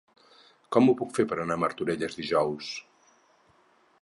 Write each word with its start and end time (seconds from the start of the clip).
Com 0.75 0.87
ho 0.87 0.95
puc 1.01 1.11
fer 1.19 1.27
per 1.33 1.39
anar 1.43 1.59
a 1.59 1.63
Martorelles 1.67 2.19
dijous? 2.23 2.75